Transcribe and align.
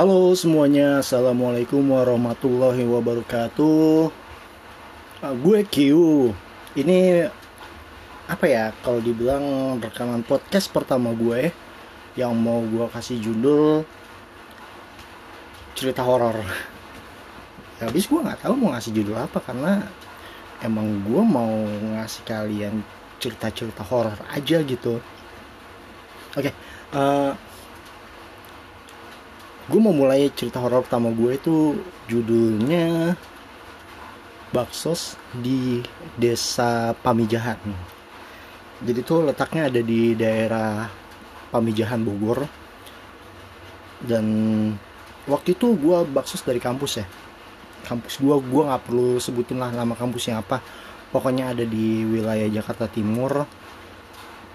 Halo 0.00 0.32
semuanya, 0.32 1.04
Assalamualaikum 1.04 1.84
warahmatullahi 1.92 2.88
wabarakatuh. 2.88 4.08
Uh, 5.20 5.34
Gue 5.44 5.60
Q. 5.68 5.76
Ini 6.72 7.28
apa 8.24 8.48
ya 8.48 8.72
kalau 8.80 9.04
dibilang 9.04 9.76
rekaman 9.76 10.24
podcast 10.24 10.72
pertama 10.72 11.12
gue 11.12 11.52
Yang 12.16 12.32
mau 12.32 12.64
gue 12.64 12.88
kasih 12.88 13.20
judul 13.20 13.84
Cerita 15.76 16.00
horor. 16.00 16.48
Ya, 17.76 17.92
Habis 17.92 18.08
gue 18.08 18.24
gak 18.24 18.40
tahu 18.40 18.56
mau 18.56 18.72
ngasih 18.72 18.96
judul 18.96 19.20
apa 19.20 19.36
Karena 19.44 19.84
emang 20.64 21.04
gue 21.04 21.20
mau 21.20 21.52
ngasih 22.00 22.24
kalian 22.24 22.80
cerita-cerita 23.20 23.84
horor 23.84 24.16
aja 24.32 24.64
gitu. 24.64 24.96
Oke, 26.32 26.48
okay, 26.48 26.54
uh, 26.96 27.36
gue 29.70 29.78
mau 29.78 29.94
mulai 29.94 30.34
cerita 30.34 30.58
horor 30.58 30.82
pertama 30.82 31.14
gue 31.14 31.38
itu 31.38 31.78
judulnya 32.10 33.14
Baksos 34.50 35.14
di 35.30 35.78
desa 36.18 36.90
Pamijahan. 36.98 37.54
Jadi 38.82 39.00
tuh 39.06 39.22
letaknya 39.22 39.70
ada 39.70 39.78
di 39.78 40.18
daerah 40.18 40.90
Pamijahan 41.54 42.02
Bogor. 42.02 42.50
Dan 44.02 44.26
waktu 45.30 45.54
itu 45.54 45.78
gue 45.78 46.02
baksos 46.10 46.42
dari 46.42 46.58
kampus 46.58 46.98
ya. 46.98 47.06
Kampus 47.86 48.18
gue 48.18 48.34
gue 48.42 48.62
nggak 48.66 48.90
perlu 48.90 49.22
sebutin 49.22 49.62
lah 49.62 49.70
nama 49.70 49.94
kampusnya 49.94 50.42
apa. 50.42 50.58
Pokoknya 51.14 51.54
ada 51.54 51.62
di 51.62 52.02
wilayah 52.02 52.50
Jakarta 52.50 52.90
Timur. 52.90 53.46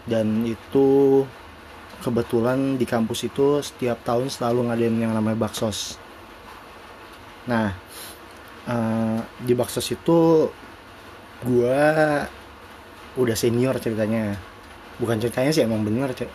Dan 0.03 0.43
itu 0.43 1.23
kebetulan 2.05 2.77
di 2.77 2.85
kampus 2.85 3.25
itu 3.25 3.65
setiap 3.65 4.05
tahun 4.05 4.29
selalu 4.29 4.69
ngadain 4.69 4.93
yang 5.01 5.13
namanya 5.17 5.49
baksos. 5.49 5.97
Nah 7.49 7.73
uh, 8.69 9.17
di 9.41 9.57
baksos 9.57 9.89
itu 9.89 10.45
gue 11.41 11.81
udah 13.17 13.35
senior 13.35 13.81
ceritanya. 13.81 14.37
Bukan 15.01 15.17
ceritanya 15.17 15.49
sih 15.49 15.65
emang 15.65 15.81
bener 15.81 16.13
cek. 16.13 16.29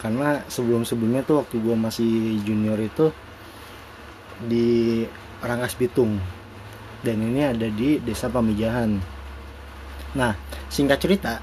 Karena 0.00 0.40
sebelum 0.48 0.88
sebelumnya 0.88 1.20
tuh 1.28 1.44
waktu 1.44 1.60
gue 1.60 1.76
masih 1.76 2.40
junior 2.40 2.80
itu 2.80 3.12
di 4.48 5.04
Rangkas 5.44 5.76
Bitung. 5.76 6.16
Dan 7.04 7.20
ini 7.20 7.44
ada 7.44 7.68
di 7.68 8.00
desa 8.00 8.32
Pamijahan. 8.32 8.96
Nah 10.16 10.32
singkat 10.72 11.04
cerita 11.04 11.36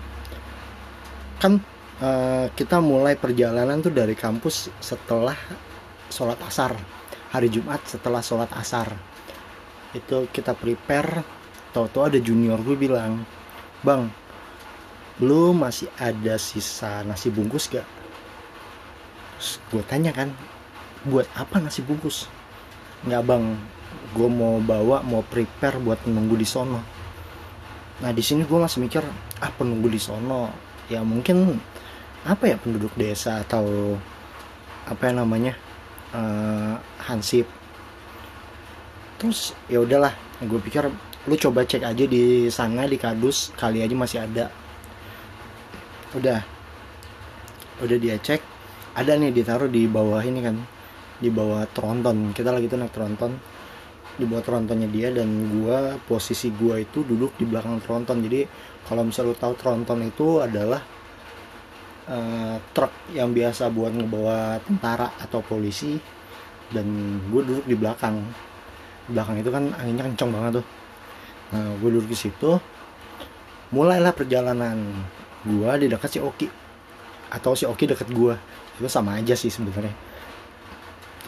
kan 1.39 1.56
uh, 2.00 2.47
kita 2.55 2.80
mulai 2.80 3.16
perjalanan 3.19 3.80
tuh 3.83 3.94
dari 3.94 4.16
kampus 4.16 4.72
setelah 4.80 5.36
sholat 6.09 6.39
asar. 6.44 6.75
Hari 7.30 7.47
Jumat 7.52 7.86
setelah 7.86 8.23
sholat 8.25 8.50
asar. 8.58 8.89
Itu 9.94 10.27
kita 10.31 10.58
prepare. 10.58 11.22
Tau-tau 11.70 12.09
ada 12.09 12.17
junior 12.17 12.58
gue 12.66 12.73
bilang 12.73 13.22
bang 13.86 14.09
lu 15.20 15.52
masih 15.52 15.92
ada 16.00 16.39
sisa 16.39 17.03
nasi 17.03 17.27
bungkus 17.30 17.67
gak? 17.67 17.83
Terus 19.36 19.59
gue 19.70 19.83
tanya 19.86 20.16
kan 20.16 20.31
buat 21.05 21.27
apa 21.36 21.59
nasi 21.59 21.83
bungkus? 21.83 22.25
Nggak 23.05 23.23
bang. 23.27 23.45
Gue 24.16 24.30
mau 24.31 24.58
bawa 24.64 25.05
mau 25.05 25.22
prepare 25.22 25.77
buat 25.77 26.02
menunggu 26.08 26.39
di 26.39 26.47
sono. 26.47 26.81
Nah 28.00 28.11
di 28.16 28.23
sini 28.23 28.47
gue 28.47 28.59
masih 28.59 28.80
mikir 28.81 29.03
ah 29.44 29.52
penunggu 29.53 29.92
di 29.92 30.00
sono. 30.00 30.50
Ya 30.89 31.03
mungkin 31.03 31.59
apa 32.28 32.44
ya 32.52 32.56
penduduk 32.59 32.92
desa 33.00 33.39
atau 33.44 33.95
apa 34.89 35.02
yang 35.08 35.23
namanya 35.23 35.53
uh, 36.12 36.76
hansip. 37.06 37.48
Terus 39.20 39.56
ya 39.67 39.84
udahlah 39.84 40.16
gue 40.39 40.59
pikir 40.64 40.88
lu 41.28 41.36
coba 41.36 41.67
cek 41.67 41.84
aja 41.84 42.03
di 42.08 42.48
sana 42.48 42.88
di 42.88 42.95
kadus 42.95 43.52
kali 43.55 43.83
aja 43.83 43.95
masih 43.95 44.20
ada. 44.23 44.48
Udah. 46.16 46.42
Udah 47.80 47.98
dia 47.99 48.16
cek 48.20 48.42
ada 48.98 49.15
nih 49.15 49.32
ditaruh 49.32 49.71
di 49.71 49.88
bawah 49.88 50.20
ini 50.20 50.39
kan 50.44 50.55
di 51.20 51.30
bawah 51.32 51.67
tronton. 51.71 52.36
Kita 52.36 52.52
lagi 52.52 52.67
tuh 52.67 52.80
naik 52.80 52.92
tronton. 52.92 53.32
Di 54.20 54.27
bawah 54.27 54.44
trontonnya 54.44 54.92
dia 54.92 55.15
dan 55.15 55.27
gua 55.48 55.95
posisi 56.04 56.52
gua 56.52 56.76
itu 56.76 57.08
duduk 57.08 57.39
di 57.39 57.48
belakang 57.48 57.80
tronton. 57.80 58.20
Jadi 58.20 58.44
kalau 58.83 59.08
misal 59.08 59.32
lu 59.32 59.36
tahu 59.38 59.55
tronton 59.55 60.04
itu 60.04 60.44
adalah 60.44 60.83
uh, 62.09 62.58
truk 62.73 62.92
yang 63.14 63.31
biasa 63.31 63.70
buat 63.70 63.93
ngebawa 63.93 64.58
tentara 64.65 65.14
atau 65.21 65.39
polisi 65.45 65.95
dan 66.73 66.86
gue 67.30 67.42
duduk 67.45 67.65
di 67.65 67.75
belakang. 67.77 68.20
Di 69.05 69.14
belakang 69.14 69.37
itu 69.39 69.49
kan 69.53 69.64
anginnya 69.77 70.05
kencang 70.09 70.30
banget 70.33 70.52
tuh. 70.61 70.65
Nah 71.53 71.70
gue 71.77 71.89
duduk 71.93 72.09
di 72.09 72.17
situ 72.17 72.52
mulailah 73.70 74.14
perjalanan 74.17 74.81
gue 75.45 75.70
di 75.80 75.87
dekat 75.87 76.09
si 76.09 76.20
Oki 76.20 76.49
atau 77.30 77.53
si 77.53 77.70
Oki 77.70 77.86
deket 77.86 78.09
gue 78.09 78.33
itu 78.81 78.89
sama 78.89 79.21
aja 79.21 79.37
sih 79.37 79.53
sebenarnya. 79.53 79.93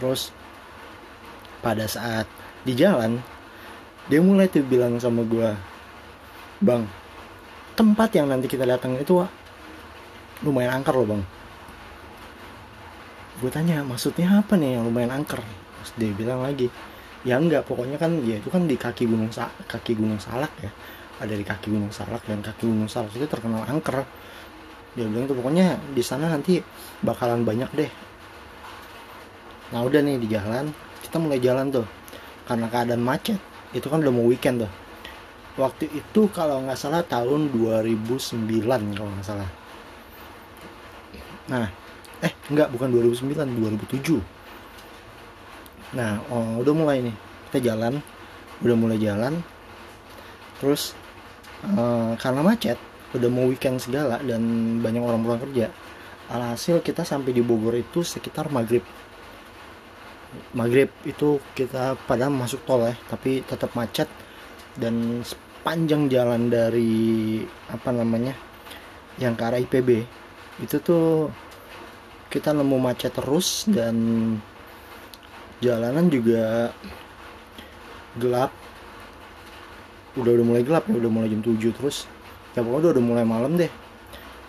Terus 0.01 0.33
pada 1.61 1.85
saat 1.85 2.25
di 2.65 2.73
jalan 2.73 3.21
dia 4.09 4.17
mulai 4.17 4.49
tuh 4.49 4.65
bilang 4.65 4.97
sama 4.97 5.21
gue 5.21 5.49
bang 6.61 6.85
tempat 7.77 8.09
yang 8.17 8.29
nanti 8.29 8.49
kita 8.49 8.65
datang 8.65 8.97
itu 8.97 9.21
lumayan 10.41 10.81
angker 10.81 10.93
loh 10.97 11.05
bang. 11.05 11.23
Gue 13.41 13.49
tanya 13.53 13.85
maksudnya 13.85 14.41
apa 14.41 14.57
nih 14.57 14.77
yang 14.77 14.89
lumayan 14.89 15.13
angker? 15.13 15.41
Terus 15.41 15.91
dia 15.97 16.11
bilang 16.13 16.41
lagi 16.41 16.69
ya 17.21 17.37
enggak 17.37 17.69
pokoknya 17.69 18.01
kan 18.01 18.17
ya 18.25 18.41
itu 18.41 18.49
kan 18.49 18.65
di 18.65 18.73
kaki 18.73 19.05
gunung 19.05 19.29
Sa 19.29 19.49
kaki 19.69 19.93
gunung 19.93 20.17
salak 20.17 20.49
ya. 20.61 20.73
Ada 21.21 21.37
di 21.37 21.45
kaki 21.45 21.69
gunung 21.69 21.93
salak 21.93 22.25
dan 22.25 22.41
kaki 22.41 22.65
gunung 22.65 22.89
salak 22.89 23.13
itu 23.13 23.29
terkenal 23.29 23.61
angker. 23.69 24.01
Dia 24.97 25.05
bilang 25.05 25.29
tuh 25.29 25.37
pokoknya 25.37 25.77
di 25.93 26.01
sana 26.01 26.25
nanti 26.25 26.57
bakalan 27.05 27.45
banyak 27.45 27.69
deh. 27.77 27.91
Nah 29.71 29.85
udah 29.85 30.01
nih 30.01 30.17
di 30.17 30.27
jalan 30.27 30.73
kita 31.05 31.21
mulai 31.21 31.37
jalan 31.37 31.69
tuh. 31.69 31.85
Karena 32.49 32.65
keadaan 32.65 33.05
macet 33.05 33.37
itu 33.77 33.85
kan 33.85 34.01
udah 34.01 34.13
mau 34.13 34.25
weekend 34.25 34.65
tuh. 34.65 34.71
Waktu 35.61 35.85
itu 35.93 36.25
kalau 36.33 36.65
nggak 36.65 36.79
salah 36.79 37.05
tahun 37.05 37.53
2009 37.53 38.97
kalau 38.97 39.11
nggak 39.13 39.27
salah 39.29 39.60
Nah, 41.49 41.65
eh 42.21 42.33
enggak 42.53 42.69
bukan 42.69 42.93
2009, 42.93 43.33
2007. 43.57 44.21
Nah, 45.97 46.21
oh, 46.29 46.61
udah 46.61 46.73
mulai 46.77 47.01
nih. 47.01 47.15
Kita 47.49 47.73
jalan, 47.73 47.97
udah 48.61 48.75
mulai 48.77 48.97
jalan. 49.01 49.41
Terus 50.61 50.93
uh, 51.65 52.13
karena 52.21 52.41
macet, 52.45 52.77
udah 53.17 53.29
mau 53.33 53.49
weekend 53.49 53.81
segala 53.81 54.21
dan 54.21 54.41
banyak 54.79 55.01
orang 55.01 55.21
pulang 55.25 55.41
kerja. 55.41 55.73
Alhasil 56.31 56.79
kita 56.79 57.03
sampai 57.03 57.35
di 57.35 57.43
Bogor 57.43 57.75
itu 57.75 58.05
sekitar 58.05 58.47
maghrib. 58.53 58.85
Maghrib 60.55 60.87
itu 61.03 61.43
kita 61.57 61.99
pada 62.07 62.31
masuk 62.31 62.63
tol 62.63 62.87
ya, 62.87 62.95
tapi 63.11 63.43
tetap 63.43 63.75
macet 63.75 64.07
dan 64.79 65.19
sepanjang 65.27 66.07
jalan 66.07 66.47
dari 66.47 67.43
apa 67.67 67.91
namanya 67.91 68.31
yang 69.19 69.35
ke 69.35 69.43
arah 69.43 69.59
IPB 69.59 70.20
itu 70.61 70.77
tuh 70.77 71.33
kita 72.31 72.53
nemu 72.53 72.77
macet 72.77 73.11
terus 73.11 73.67
dan 73.67 73.95
jalanan 75.59 76.07
juga 76.07 76.71
gelap. 78.15 78.53
Udah 80.15 80.31
udah 80.37 80.45
mulai 80.45 80.63
gelap 80.63 80.85
ya 80.87 80.95
udah 80.95 81.11
mulai 81.11 81.27
jam 81.27 81.41
7 81.43 81.57
terus. 81.75 82.05
Ya 82.55 82.63
pokoknya 82.63 82.91
udah, 82.91 82.91
udah 82.95 83.03
mulai 83.03 83.25
malam 83.25 83.57
deh. 83.57 83.71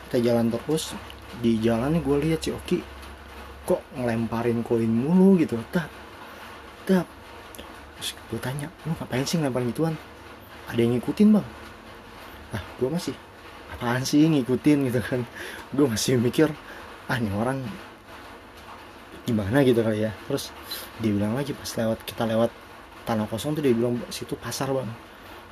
Kita 0.08 0.22
jalan 0.22 0.52
terus. 0.52 0.94
Di 1.40 1.56
jalan 1.58 1.98
gue 2.04 2.16
lihat 2.28 2.44
si 2.44 2.52
Oki 2.52 2.78
kok 3.62 3.80
ngelemparin 3.94 4.60
koin 4.60 4.90
mulu 4.90 5.40
gitu. 5.40 5.56
Tak 5.72 5.88
tak 6.82 7.06
terus 7.96 8.18
gue 8.30 8.40
tanya 8.42 8.66
lu 8.82 8.92
ngapain 8.98 9.22
sih 9.22 9.38
ngelemparin 9.38 9.70
gituan? 9.70 9.94
Ada 10.68 10.82
yang 10.82 10.98
ngikutin 10.98 11.28
bang. 11.34 11.46
Ah 12.52 12.62
gue 12.78 12.88
masih 12.90 13.14
apaan 13.72 14.04
sih 14.04 14.28
ngikutin 14.28 14.78
gitu 14.92 15.00
kan? 15.00 15.20
Gue 15.72 15.86
masih 15.88 16.20
mikir 16.20 16.52
ah 17.10 17.16
ini 17.18 17.32
orang 17.32 17.58
gimana 19.24 19.62
gitu 19.64 19.80
kali 19.80 20.06
ya? 20.06 20.12
Terus 20.28 20.52
dia 21.00 21.10
bilang 21.10 21.34
lagi 21.34 21.56
pas 21.56 21.70
lewat 21.78 21.98
kita 22.04 22.28
lewat 22.28 22.50
tanah 23.02 23.26
kosong 23.26 23.58
tuh 23.58 23.62
dia 23.64 23.74
bilang 23.74 23.98
situ 24.12 24.36
pasar 24.38 24.70
bang. 24.70 24.90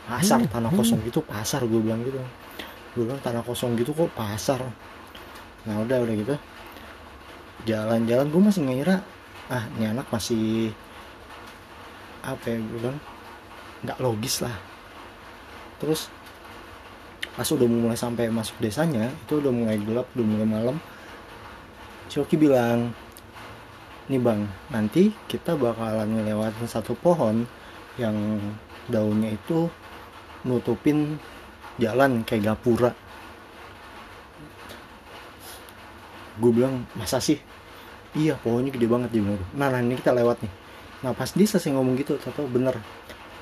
Pasar 0.07 0.43
hmm, 0.43 0.51
tanah 0.51 0.71
kosong 0.75 1.01
gitu 1.07 1.23
pasar 1.23 1.65
gue 1.67 1.81
bilang 1.81 2.03
gitu. 2.03 2.19
Gue 2.95 3.03
bilang 3.07 3.21
tanah 3.23 3.43
kosong 3.43 3.75
gitu 3.79 3.95
kok 3.95 4.11
pasar? 4.15 4.61
Nah 5.67 5.75
udah 5.83 5.99
udah 6.03 6.15
gitu. 6.15 6.35
Jalan-jalan 7.69 8.29
gue 8.33 8.41
masih 8.41 8.63
ngira 8.67 8.97
ah 9.51 9.67
ini 9.77 9.91
anak 9.91 10.07
masih 10.15 10.71
apa 12.23 12.45
ya 12.47 12.57
gue 12.61 12.79
bilang 12.79 12.99
nggak 13.87 13.99
logis 13.99 14.45
lah. 14.45 14.57
Terus 15.81 16.13
pas 17.41 17.49
udah 17.57 17.65
mulai 17.65 17.97
sampai 17.97 18.29
masuk 18.29 18.61
desanya 18.61 19.09
itu 19.09 19.41
udah 19.41 19.49
mulai 19.49 19.81
gelap 19.81 20.05
udah 20.13 20.27
mulai 20.29 20.45
malam. 20.45 20.77
Shoki 22.13 22.37
bilang 22.37 22.93
nih 24.13 24.21
bang 24.21 24.45
nanti 24.69 25.09
kita 25.25 25.57
bakalan 25.57 26.21
ngelewatin 26.21 26.69
satu 26.69 26.93
pohon 27.01 27.49
yang 27.97 28.13
daunnya 28.93 29.33
itu 29.33 29.73
nutupin 30.45 31.17
jalan 31.81 32.21
kayak 32.29 32.53
gapura. 32.53 32.93
Gue 36.37 36.53
bilang 36.53 36.85
masa 36.93 37.25
sih? 37.25 37.41
Iya 38.21 38.37
pohonnya 38.37 38.69
gede 38.69 38.85
banget 38.85 39.17
dia 39.17 39.25
bilang. 39.25 39.41
Nah, 39.57 39.73
nah 39.73 39.81
ini 39.81 39.97
kita 39.97 40.13
lewat 40.13 40.45
nih. 40.45 40.53
Nah 41.09 41.17
pas 41.17 41.33
dia 41.33 41.49
selesai 41.49 41.73
ngomong 41.73 41.97
gitu 41.97 42.21
tahu 42.21 42.45
bener. 42.53 42.77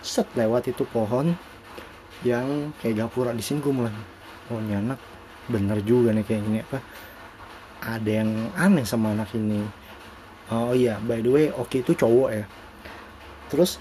Set 0.07 0.31
lewat 0.39 0.71
itu 0.71 0.87
pohon 0.87 1.35
yang 2.27 2.75
kayak 2.83 3.07
gapura 3.07 3.31
di 3.31 3.45
sini 3.45 3.63
gue 3.63 3.71
mulai 3.71 3.95
oh 4.51 4.59
ini 4.59 4.75
anak 4.75 4.99
bener 5.49 5.79
juga 5.87 6.13
nih 6.13 6.25
kayak 6.27 6.43
gini 6.45 6.59
apa? 6.61 6.79
Ada 7.79 8.11
yang 8.11 8.31
aneh 8.59 8.85
sama 8.85 9.15
anak 9.15 9.33
ini. 9.39 9.63
Oh 10.53 10.73
iya 10.75 10.99
by 11.01 11.21
the 11.23 11.31
way 11.31 11.47
oke 11.53 11.73
itu 11.73 11.95
cowok 11.95 12.31
ya. 12.33 12.45
Terus 13.49 13.81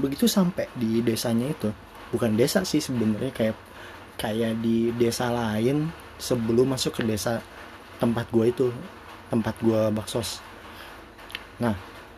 begitu 0.00 0.24
sampai 0.26 0.66
di 0.74 1.04
desanya 1.04 1.50
itu 1.50 1.68
bukan 2.10 2.34
desa 2.34 2.64
sih 2.64 2.80
sebenarnya 2.80 3.30
kayak 3.30 3.56
kayak 4.16 4.58
di 4.58 4.90
desa 4.96 5.30
lain 5.30 5.92
sebelum 6.16 6.74
masuk 6.74 7.00
ke 7.00 7.02
desa 7.06 7.38
tempat 8.00 8.26
gue 8.32 8.46
itu 8.48 8.66
tempat 9.28 9.54
gue 9.62 9.80
baksos. 9.94 10.42
Nah 11.62 11.76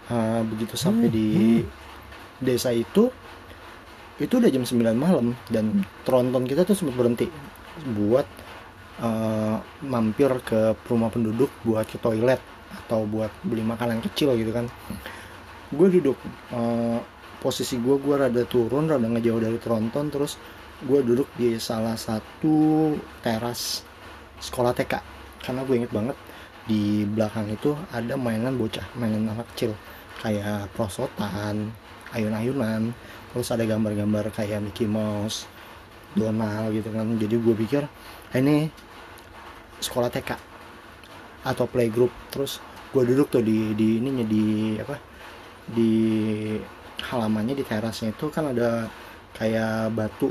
uh, 0.09 0.41
begitu 0.47 0.79
sampai 0.79 1.13
di 1.13 1.61
hmm. 1.61 1.69
desa 2.41 2.73
itu 2.73 3.13
itu 4.21 4.37
udah 4.37 4.51
jam 4.53 4.65
9 4.65 4.93
malam 4.93 5.33
dan 5.49 5.85
tronton 6.05 6.45
kita 6.45 6.69
tuh 6.69 6.77
sempat 6.77 7.01
berhenti 7.01 7.33
buat 7.97 8.29
uh, 9.01 9.57
mampir 9.89 10.29
ke 10.45 10.77
rumah 10.85 11.09
penduduk 11.09 11.49
buat 11.65 11.89
ke 11.89 11.97
toilet 11.97 12.41
atau 12.85 13.09
buat 13.09 13.33
beli 13.45 13.65
makanan 13.65 14.05
kecil 14.05 14.37
gitu 14.37 14.53
kan. 14.53 14.69
Gue 15.73 15.89
duduk 15.89 16.21
uh, 16.53 17.01
posisi 17.41 17.81
gue 17.81 17.97
gue 17.97 18.15
rada 18.15 18.45
turun 18.45 18.87
rada 18.87 19.09
ngejauh 19.09 19.41
dari 19.41 19.57
tronton 19.57 20.13
terus 20.13 20.37
gue 20.85 21.01
duduk 21.01 21.29
di 21.39 21.57
salah 21.57 21.97
satu 21.97 22.93
teras 23.25 23.87
sekolah 24.43 24.75
TK 24.75 24.93
karena 25.43 25.61
gue 25.65 25.75
inget 25.79 25.93
banget 25.95 26.17
di 26.63 27.03
belakang 27.09 27.51
itu 27.51 27.75
ada 27.91 28.15
mainan 28.15 28.55
bocah 28.61 28.85
mainan 29.01 29.33
anak 29.33 29.49
kecil. 29.57 29.73
Kayak 30.21 30.71
prosotan 30.77 31.75
ayun-ayunan. 32.13 32.93
Terus 33.33 33.49
ada 33.49 33.65
gambar-gambar 33.65 34.33
kayak 34.33 34.61
Mickey 34.61 34.85
Mouse 34.85 35.49
Donald 36.13 36.73
gitu 36.77 36.89
kan. 36.93 37.07
Jadi 37.17 37.35
gue 37.37 37.55
pikir 37.57 37.83
ah, 37.85 38.39
ini 38.39 38.69
sekolah 39.81 40.13
TK 40.13 40.31
atau 41.49 41.65
playgroup. 41.67 42.13
Terus 42.29 42.61
gue 42.93 43.03
duduk 43.09 43.33
tuh 43.33 43.43
di 43.43 43.73
di 43.73 43.99
ininya 43.99 44.25
di 44.25 44.77
apa 44.77 44.97
di 45.63 45.93
halamannya 47.03 47.57
di 47.57 47.65
terasnya 47.65 48.13
itu 48.13 48.29
kan 48.29 48.53
ada 48.53 48.87
kayak 49.35 49.91
batu. 49.97 50.29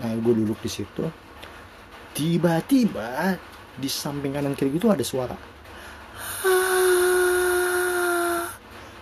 Nah 0.00 0.16
gue 0.16 0.32
duduk 0.32 0.58
di 0.64 0.70
situ 0.72 1.04
tiba-tiba 2.10 3.38
di 3.78 3.88
samping 3.88 4.34
kanan 4.34 4.58
kiri 4.58 4.74
gitu 4.74 4.90
ada 4.90 5.04
suara 5.06 5.49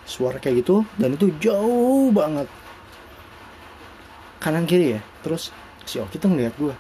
suara 0.09 0.41
kayak 0.41 0.65
gitu 0.65 0.89
dan 0.97 1.13
itu 1.13 1.29
jauh 1.37 2.09
banget. 2.09 2.49
Kanan 4.41 4.65
kiri 4.65 4.97
ya 4.97 5.01
terus 5.21 5.53
si 5.85 6.01
Oki 6.01 6.17
tuh 6.17 6.33
ngeliat 6.33 6.57
gue 6.57 6.73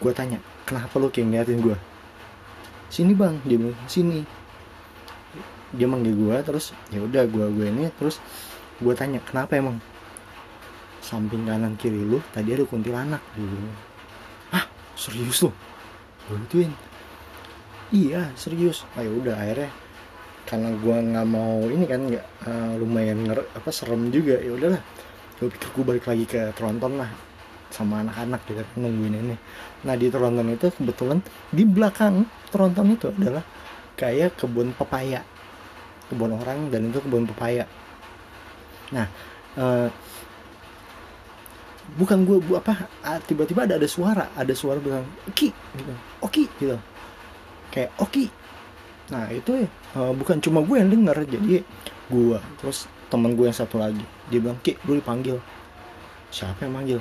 gue 0.00 0.12
tanya 0.16 0.40
kenapa 0.64 0.96
lo 0.96 1.12
kayak 1.12 1.28
ngeliatin 1.28 1.60
gue 1.60 1.76
sini 2.88 3.12
bang. 3.12 3.36
Dia 3.44 3.60
bilang 3.60 3.76
sini. 3.84 4.24
Dia 5.76 5.86
manggil 5.86 6.16
gue 6.16 6.36
terus 6.42 6.72
ya 6.88 7.04
udah 7.04 7.28
gue 7.28 7.46
gue 7.52 7.66
ini 7.68 7.92
terus 8.00 8.16
gue 8.80 8.94
tanya 8.96 9.20
kenapa 9.20 9.60
emang? 9.60 9.76
Samping 11.04 11.44
kanan 11.44 11.76
kiri 11.76 12.00
lu 12.00 12.24
tadi 12.32 12.56
ada 12.56 12.64
kuntilanak. 12.64 13.20
Dulu 13.36 13.68
ah 14.56 14.64
serius 14.96 15.44
lo 15.44 15.52
gituin? 16.30 16.72
Iya 17.90 18.30
serius. 18.38 18.86
Ayo 18.94 18.98
ah, 18.98 19.02
ya 19.02 19.10
udah 19.10 19.34
akhirnya 19.36 19.70
karena 20.50 20.74
gue 20.74 20.96
nggak 21.14 21.26
mau 21.30 21.62
ini 21.70 21.86
kan 21.86 22.10
nggak 22.10 22.26
uh, 22.42 22.74
lumayan 22.82 23.22
nger 23.22 23.38
apa 23.54 23.70
serem 23.70 24.10
juga. 24.10 24.34
Ya 24.42 24.50
udahlah 24.50 24.82
gue 25.38 25.46
pikir 25.46 25.68
gue 25.78 25.84
balik 25.86 26.04
lagi 26.10 26.24
ke 26.26 26.50
tronton 26.58 26.98
lah 26.98 27.06
sama 27.70 28.02
anak-anak 28.02 28.42
juga 28.50 28.66
kan 28.66 28.82
nungguin 28.82 29.14
ini. 29.14 29.36
Nah 29.86 29.94
di 29.94 30.10
tronton 30.10 30.50
itu 30.50 30.66
kebetulan 30.74 31.22
di 31.54 31.62
belakang 31.62 32.26
tronton 32.50 32.98
itu 32.98 33.14
adalah 33.14 33.46
kayak 33.94 34.34
kebun 34.34 34.74
pepaya. 34.74 35.22
Kebun 36.10 36.34
orang 36.34 36.66
dan 36.74 36.90
itu 36.90 36.98
kebun 36.98 37.30
pepaya. 37.30 37.70
Nah 38.90 39.06
uh, 39.54 39.86
bukan 41.94 42.26
gue 42.26 42.42
bu 42.42 42.58
apa 42.58 42.90
tiba-tiba 43.22 43.70
ada 43.70 43.78
ada 43.78 43.86
suara 43.86 44.34
ada 44.34 44.50
suara 44.50 44.82
bilang 44.82 45.06
oki 45.30 45.54
gitu. 45.54 45.94
Oki 46.26 46.44
gitu. 46.58 46.74
Kayak 47.70 47.94
oki 48.02 48.26
nah 49.10 49.26
itu 49.30 49.66
ya 49.66 49.68
uh, 49.98 50.14
bukan 50.14 50.38
cuma 50.38 50.62
gue 50.62 50.76
yang 50.78 50.90
denger 50.90 51.26
jadi 51.26 51.66
gue 52.10 52.38
terus 52.62 52.86
teman 53.10 53.34
gue 53.34 53.50
yang 53.50 53.58
satu 53.58 53.82
lagi 53.82 54.06
dia 54.30 54.38
bilang 54.38 54.56
ki 54.62 54.78
gue 54.86 54.96
dipanggil. 55.02 55.36
Siapa 56.30 56.62
yang 56.62 56.78
manggil? 56.78 57.00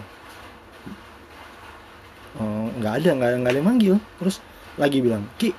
Eh, 2.41 2.65
nggak 2.81 2.93
uh, 2.93 2.97
ada 2.97 3.09
nggak 3.13 3.29
nggak 3.45 3.51
ada 3.53 3.59
yang 3.61 3.69
manggil. 3.69 3.95
Terus 4.17 4.41
lagi 4.81 4.97
bilang 5.05 5.23
ki 5.37 5.53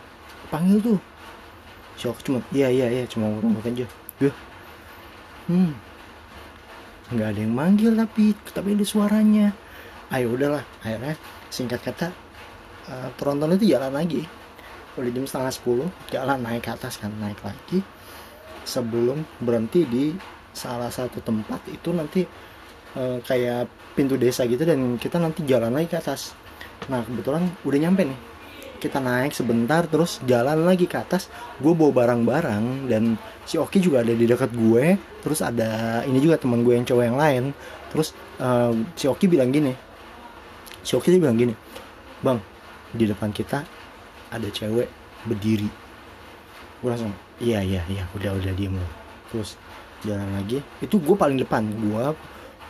panggil 0.50 0.82
tuh. 0.82 0.98
Siapa 1.94 2.18
cuma 2.26 2.42
iya 2.50 2.66
iya 2.66 2.90
iya 2.90 3.04
cuma 3.06 3.30
ngomong 3.30 3.62
aja. 3.62 3.86
Gue 4.18 4.34
hmm. 5.46 5.72
Nggak 7.14 7.28
ada 7.30 7.40
yang 7.40 7.54
manggil 7.54 7.92
tapi 7.94 8.34
tapi 8.50 8.74
ada 8.74 8.84
suaranya. 8.84 9.54
Ayo 10.10 10.34
udahlah 10.34 10.66
akhirnya 10.82 11.14
singkat 11.54 11.78
kata 11.86 12.10
uh, 12.90 13.08
penonton 13.14 13.54
itu 13.54 13.70
jalan 13.70 13.94
lagi 13.94 14.26
udah 14.98 15.10
jam 15.10 15.24
setengah 15.26 15.52
sepuluh 15.52 15.88
jalan 16.10 16.38
naik 16.42 16.66
ke 16.66 16.70
atas 16.74 16.98
kan 16.98 17.12
naik 17.20 17.38
lagi. 17.44 17.84
Sebelum 18.66 19.22
berhenti 19.40 19.86
di 19.86 20.14
salah 20.50 20.90
satu 20.90 21.22
tempat 21.22 21.62
itu 21.70 21.90
nanti 21.94 22.26
uh, 22.98 23.18
kayak 23.22 23.70
pintu 23.94 24.18
desa 24.18 24.46
gitu 24.46 24.62
dan 24.62 24.98
kita 24.98 25.18
nanti 25.18 25.46
jalan 25.46 25.74
lagi 25.74 25.88
ke 25.90 25.98
atas. 25.98 26.34
Nah 26.90 27.02
kebetulan 27.04 27.46
udah 27.62 27.78
nyampe 27.78 28.04
nih. 28.06 28.20
Kita 28.80 28.96
naik 28.96 29.36
sebentar 29.36 29.84
terus 29.84 30.24
jalan 30.24 30.64
lagi 30.64 30.88
ke 30.88 30.96
atas. 30.96 31.28
Gue 31.60 31.76
bawa 31.76 32.04
barang-barang 32.04 32.88
dan 32.88 33.20
si 33.44 33.60
Oki 33.60 33.76
juga 33.76 34.00
ada 34.00 34.16
di 34.16 34.24
dekat 34.24 34.56
gue. 34.56 34.96
Terus 35.20 35.44
ada 35.44 36.00
ini 36.08 36.16
juga 36.16 36.40
teman 36.40 36.64
gue 36.64 36.80
yang 36.80 36.88
cowok 36.88 37.04
yang 37.04 37.18
lain. 37.20 37.44
Terus 37.92 38.16
uh, 38.40 38.72
si 38.96 39.04
Oki 39.04 39.28
bilang 39.28 39.52
gini. 39.52 39.76
Si 40.80 40.96
Oki 40.96 41.12
bilang 41.20 41.36
gini 41.36 41.52
bang 42.20 42.38
di 42.92 43.04
depan 43.08 43.32
kita 43.32 43.64
ada 44.30 44.48
cewek 44.48 44.88
berdiri. 45.26 45.68
Gue 46.80 46.88
langsung? 46.88 47.12
Iya 47.42 47.60
iya 47.60 47.82
iya. 47.90 48.04
Udah 48.16 48.32
udah 48.38 48.52
diem 48.56 48.72
loh. 48.72 48.90
Terus 49.28 49.60
jalan 50.06 50.30
lagi. 50.32 50.64
Itu 50.80 50.96
gue 51.02 51.16
paling 51.18 51.36
depan. 51.42 51.66
Gue 51.68 52.04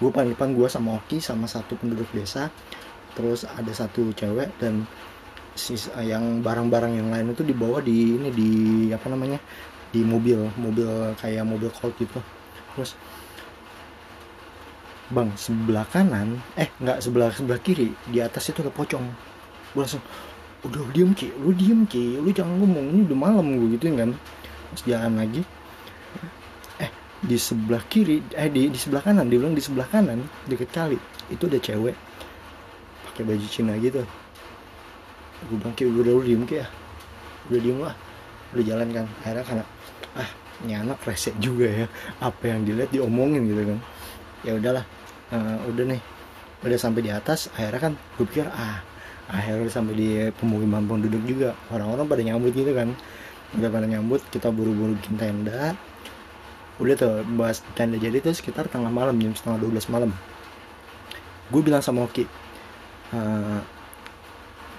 gue 0.00 0.10
paling 0.10 0.32
depan 0.32 0.56
gue 0.56 0.66
sama 0.66 0.96
Oki 0.98 1.22
sama 1.22 1.46
satu 1.46 1.78
penduduk 1.78 2.08
desa. 2.10 2.50
Terus 3.14 3.46
ada 3.46 3.70
satu 3.70 4.10
cewek 4.16 4.50
dan 4.58 4.88
sis 5.54 5.90
yang 6.00 6.40
barang-barang 6.40 6.94
yang 6.94 7.08
lain 7.10 7.34
itu 7.34 7.42
dibawa 7.44 7.82
di 7.82 8.16
ini 8.16 8.30
di 8.32 8.50
apa 8.90 9.06
namanya 9.12 9.38
di 9.92 10.02
mobil. 10.02 10.50
Mobil 10.58 11.14
kayak 11.20 11.44
mobil 11.46 11.70
colt 11.70 11.94
gitu. 12.00 12.18
Terus 12.74 12.96
bang 15.10 15.26
sebelah 15.34 15.82
kanan 15.90 16.38
eh 16.54 16.70
nggak 16.78 17.02
sebelah 17.02 17.34
sebelah 17.34 17.58
kiri 17.58 17.90
di 18.10 18.18
atas 18.22 18.50
itu 18.50 18.62
ada 18.62 18.74
pocong. 18.74 19.06
Gue 19.70 19.82
langsung 19.86 20.02
udah 20.66 20.82
diem 20.92 21.10
ki. 21.16 21.32
Lu 21.40 21.50
diem 21.56 21.86
ki. 21.88 22.20
Lu 22.20 22.28
jangan 22.30 22.60
ngomong. 22.60 22.92
Ini 22.92 23.00
udah 23.08 23.18
malam 23.18 23.44
gue 23.56 23.76
gitu 23.76 23.92
kan. 23.96 24.10
Terus 24.74 24.82
jalan 24.86 25.12
lagi. 25.16 25.42
Eh 26.80 26.90
di 27.24 27.36
sebelah 27.36 27.82
kiri 27.88 28.20
eh 28.36 28.48
di 28.52 28.68
di 28.68 28.78
sebelah 28.78 29.02
kanan. 29.04 29.28
Dia 29.28 29.38
bilang 29.40 29.56
di 29.56 29.62
sebelah 29.64 29.88
kanan 29.88 30.20
deket 30.46 30.70
kali. 30.70 30.98
Itu 31.32 31.48
ada 31.48 31.58
cewek. 31.58 31.96
Pakai 33.10 33.22
baju 33.24 33.46
Cina 33.48 33.74
gitu. 33.80 34.04
Gue 35.48 35.56
bilang 35.56 35.74
kayak 35.74 35.90
udah 35.96 36.14
udah 36.20 36.26
diem 36.28 36.42
kayak 36.44 36.68
udah 37.48 37.60
diem 37.60 37.78
lah. 37.80 37.94
Udah 38.52 38.64
jalan 38.64 38.88
kan. 38.92 39.06
Akhirnya 39.24 39.44
karena 39.46 39.64
ah 40.18 40.30
ini 40.60 40.72
anak 40.76 40.98
resek 41.08 41.34
juga 41.40 41.66
ya. 41.66 41.86
Apa 42.20 42.52
yang 42.52 42.68
dilihat 42.68 42.92
diomongin 42.92 43.48
gitu 43.48 43.62
kan. 43.64 43.78
Ya 44.44 44.52
udahlah. 44.60 44.84
Uh, 45.32 45.56
udah 45.72 45.96
nih. 45.96 46.02
Udah 46.60 46.76
sampai 46.76 47.00
di 47.00 47.08
atas. 47.08 47.48
Akhirnya 47.56 47.80
kan 47.80 47.92
gue 47.96 48.26
pikir 48.28 48.44
ah 48.52 48.84
akhirnya 49.30 49.70
sampai 49.70 49.94
di 49.94 50.08
pemukiman 50.34 50.84
penduduk 50.84 51.22
juga. 51.25 51.54
Orang-orang 51.70 52.06
pada 52.10 52.22
nyambut 52.26 52.52
gitu 52.52 52.75
kan. 52.75 52.92
Udah 53.54 53.70
pada 53.70 53.87
nyambut 53.87 54.20
kita 54.28 54.50
buru-buru 54.50 54.99
bikin 54.99 55.16
tenda. 55.16 55.78
Udah 56.82 56.94
tuh 56.99 57.22
bahas 57.38 57.62
tenda 57.78 57.96
jadi 57.96 58.18
tuh 58.18 58.34
sekitar 58.34 58.66
tengah 58.66 58.90
malam 58.90 59.14
jam 59.22 59.32
setengah 59.32 59.62
12 59.62 59.94
malam. 59.94 60.10
Gue 61.50 61.62
bilang 61.62 61.82
sama 61.82 62.06
Oki 62.06 62.26
uh, 63.14 63.60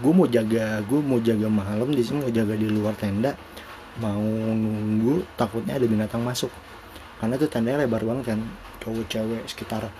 gue 0.01 0.13
mau 0.13 0.25
jaga 0.25 0.81
gue 0.81 0.99
mau 1.03 1.21
jaga 1.21 1.45
malam 1.45 1.93
di 1.93 2.01
sini 2.01 2.25
mau 2.25 2.33
jaga 2.33 2.55
di 2.57 2.67
luar 2.67 2.95
tenda. 2.97 3.37
Mau 3.99 4.23
itu 4.97 5.21
takutnya 5.35 5.77
ada 5.77 5.85
binatang 5.85 6.23
masuk. 6.23 6.49
Karena 7.19 7.37
itu 7.37 7.45
tendanya 7.51 7.85
lebar 7.85 8.01
banget 8.01 8.33
kan 8.33 8.39
cowok 8.81 9.05
cewek 9.05 9.43
sekitar 9.45 9.93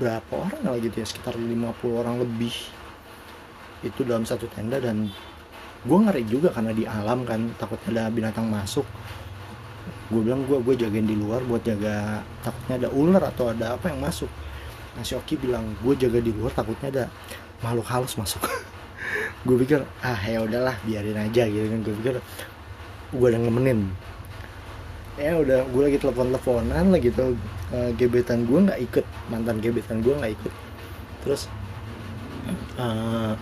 berapa 0.00 0.30
orang 0.30 0.62
lah 0.62 0.78
gitu 0.78 1.02
ya 1.02 1.06
sekitar 1.06 1.34
50 1.36 2.00
orang 2.00 2.22
lebih 2.22 2.54
itu 3.80 4.00
dalam 4.04 4.28
satu 4.28 4.46
tenda 4.52 4.76
dan 4.76 5.08
gue 5.80 5.98
ngeri 5.98 6.24
juga 6.28 6.52
karena 6.52 6.76
di 6.76 6.84
alam 6.84 7.24
kan 7.24 7.52
takutnya 7.56 7.88
ada 7.96 8.02
binatang 8.12 8.46
masuk. 8.48 8.84
Gue 10.12 10.20
bilang 10.26 10.44
gue 10.44 10.58
gue 10.60 10.74
jagain 10.76 11.06
di 11.06 11.16
luar 11.16 11.40
buat 11.46 11.64
jaga 11.64 12.20
takutnya 12.44 12.86
ada 12.86 12.88
ular 12.92 13.22
atau 13.30 13.52
ada 13.52 13.78
apa 13.78 13.88
yang 13.88 14.00
masuk. 14.02 14.28
Nah 14.98 15.02
si 15.06 15.16
Oki 15.16 15.40
bilang 15.40 15.72
gue 15.80 15.94
jaga 15.96 16.18
di 16.20 16.34
luar 16.34 16.52
takutnya 16.52 16.88
ada 16.92 17.04
makhluk 17.64 17.86
halus 17.88 18.14
masuk. 18.18 18.42
Gue 19.46 19.56
pikir 19.64 19.80
ah 20.04 20.20
ya 20.20 20.44
udahlah 20.44 20.76
biarin 20.84 21.16
aja 21.16 21.48
gitu 21.48 21.64
kan. 21.64 21.80
Gue 21.80 21.94
pikir 21.96 22.14
gue 23.10 23.26
udah 23.26 23.40
ngemenin 23.40 23.88
ya 25.20 25.36
udah 25.36 25.68
gue 25.68 25.82
lagi 25.84 25.98
telepon 26.00 26.32
teleponan 26.32 26.86
lagi 26.96 27.12
tuh 27.12 27.36
uh, 27.76 27.92
gebetan 28.00 28.48
gue 28.48 28.56
nggak 28.56 28.80
ikut 28.88 29.04
mantan 29.28 29.60
gebetan 29.60 30.00
gue 30.00 30.16
nggak 30.16 30.32
ikut. 30.32 30.52
Terus 31.20 31.42
uh, 32.80 33.36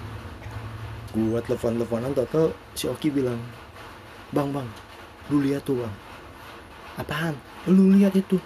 gue 1.14 1.38
telepon 1.44 1.80
teleponan 1.80 2.12
toto 2.12 2.52
si 2.76 2.84
Oki 2.84 3.08
bilang 3.08 3.40
bang 4.32 4.52
bang 4.52 4.68
lu 5.28 5.44
lihat 5.44 5.64
tuh 5.64 5.84
bang. 5.84 5.94
Apaan? 6.98 7.34
Lu 7.68 7.92
lihat 7.94 8.16
itu. 8.16 8.40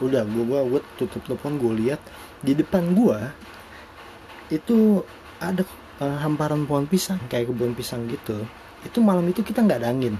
Udah 0.00 0.24
gue 0.24 0.44
gue 0.44 0.60
gue 0.72 0.80
tutup 0.96 1.22
telepon 1.24 1.60
gue 1.60 1.72
lihat. 1.86 2.00
Di 2.40 2.56
depan 2.56 2.96
gue 2.96 3.18
itu 4.48 5.04
ada 5.40 5.62
uh, 6.00 6.16
hamparan 6.24 6.64
pohon 6.64 6.88
pisang 6.88 7.20
kayak 7.28 7.52
kebun 7.52 7.76
pisang 7.76 8.08
gitu. 8.08 8.44
Itu 8.84 9.04
malam 9.04 9.24
itu 9.28 9.44
kita 9.44 9.64
nggak 9.64 9.84
ada 9.84 9.92
angin. 9.92 10.16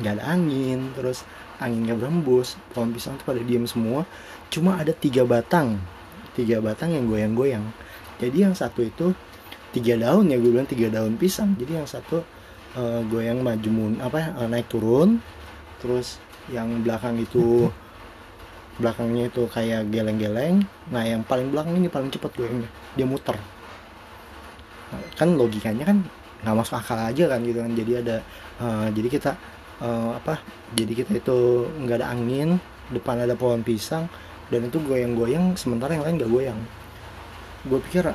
Nggak 0.00 0.12
ada 0.20 0.24
angin 0.32 0.92
terus 0.96 1.24
anginnya 1.60 1.92
berembus 1.92 2.56
pohon 2.72 2.92
pisang 2.92 3.20
itu 3.20 3.24
pada 3.28 3.40
diem 3.44 3.64
semua. 3.68 4.08
Cuma 4.48 4.80
ada 4.80 4.96
tiga 4.96 5.28
batang 5.28 5.76
tiga 6.38 6.62
batang 6.62 6.94
yang 6.94 7.10
goyang-goyang. 7.10 7.66
Jadi 8.22 8.46
yang 8.46 8.54
satu 8.54 8.86
itu 8.86 9.10
tiga 9.72 9.94
daun 10.00 10.32
ya 10.32 10.36
gue 10.40 10.50
bilang 10.50 10.68
tiga 10.68 10.88
daun 10.88 11.14
pisang. 11.20 11.54
Jadi 11.58 11.78
yang 11.78 11.88
satu 11.88 12.24
uh, 12.76 13.00
goyang 13.08 13.44
maju 13.44 13.70
mun 13.70 13.92
apa 14.00 14.34
uh, 14.38 14.48
naik 14.48 14.68
turun. 14.70 15.20
Terus 15.78 16.18
yang 16.48 16.82
belakang 16.82 17.20
itu 17.20 17.68
belakangnya 18.80 19.28
itu 19.28 19.44
kayak 19.50 19.90
geleng-geleng. 19.92 20.64
Nah 20.90 21.02
yang 21.04 21.22
paling 21.26 21.52
belakang 21.52 21.76
ini 21.76 21.88
paling 21.90 22.08
cepat 22.08 22.32
goyangnya. 22.34 22.70
Dia 22.96 23.06
muter. 23.06 23.36
Kan 25.18 25.36
logikanya 25.36 25.84
kan 25.84 25.98
nggak 26.38 26.54
masuk 26.54 26.78
akal 26.78 26.98
aja 26.98 27.24
kan 27.28 27.40
gitu 27.44 27.58
kan. 27.60 27.72
Jadi 27.76 27.92
ada 28.00 28.16
uh, 28.62 28.86
jadi 28.94 29.08
kita 29.10 29.32
uh, 29.82 30.16
apa 30.16 30.40
jadi 30.72 30.92
kita 31.04 31.12
itu 31.20 31.68
nggak 31.84 32.02
ada 32.02 32.08
angin 32.14 32.56
depan 32.88 33.20
ada 33.20 33.36
pohon 33.36 33.60
pisang 33.60 34.08
dan 34.48 34.64
itu 34.64 34.80
goyang-goyang 34.80 35.54
sementara 35.60 35.92
yang 35.92 36.04
lain 36.08 36.16
nggak 36.16 36.32
goyang. 36.32 36.60
Gue 37.68 37.82
pikir 37.84 38.08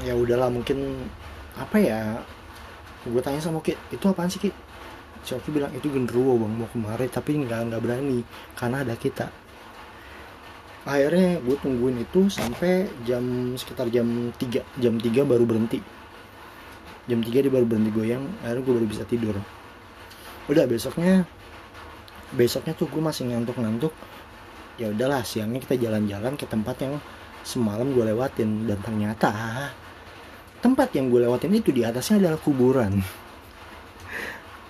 ya 0.00 0.16
udahlah 0.16 0.48
mungkin 0.48 1.08
apa 1.56 1.76
ya 1.76 2.00
gue 3.04 3.20
tanya 3.24 3.40
sama 3.40 3.60
Ki 3.64 3.76
itu 3.92 4.04
apaan 4.08 4.28
sih 4.28 4.40
Ki? 4.40 4.50
Si 5.20 5.36
Oki 5.36 5.52
bilang 5.52 5.72
itu 5.76 5.92
genderuwo 5.92 6.40
bang 6.40 6.52
mau 6.56 6.68
kemari 6.72 7.08
tapi 7.12 7.36
nggak 7.36 7.72
nggak 7.72 7.80
berani 7.84 8.24
karena 8.56 8.84
ada 8.84 8.96
kita. 8.96 9.28
Akhirnya 10.88 11.44
gue 11.44 11.56
tungguin 11.60 12.00
itu 12.00 12.32
sampai 12.32 12.88
jam 13.04 13.52
sekitar 13.52 13.92
jam 13.92 14.32
3 14.32 14.80
jam 14.80 14.94
3 14.96 15.28
baru 15.28 15.44
berhenti. 15.44 15.80
Jam 17.04 17.20
3 17.20 17.44
dia 17.44 17.52
baru 17.52 17.68
berhenti 17.68 17.92
goyang 17.92 18.24
akhirnya 18.40 18.62
gue 18.64 18.74
baru 18.80 18.88
bisa 18.88 19.04
tidur. 19.04 19.36
Udah 20.48 20.64
besoknya 20.64 21.28
besoknya 22.32 22.72
tuh 22.72 22.88
gue 22.88 23.02
masih 23.04 23.28
ngantuk-ngantuk. 23.28 23.92
Ya 24.80 24.88
udahlah 24.88 25.20
siangnya 25.20 25.60
kita 25.60 25.76
jalan-jalan 25.76 26.40
ke 26.40 26.48
tempat 26.48 26.80
yang 26.80 26.96
semalam 27.44 27.92
gue 27.92 28.04
lewatin 28.04 28.64
dan 28.64 28.80
ternyata 28.80 29.28
tempat 30.60 30.92
yang 30.92 31.08
gue 31.08 31.24
lewatin 31.24 31.56
itu 31.56 31.72
di 31.72 31.82
atasnya 31.82 32.20
adalah 32.20 32.40
kuburan. 32.40 33.00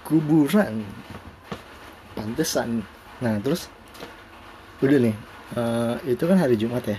Kuburan. 0.07 0.87
Pantesan. 2.15 2.83
Nah 3.21 3.37
terus? 3.43 3.67
Udah 4.81 4.97
nih 4.97 5.15
uh, 5.59 5.99
itu 6.07 6.23
kan 6.25 6.39
hari 6.39 6.57
Jumat 6.57 6.87
ya? 6.87 6.99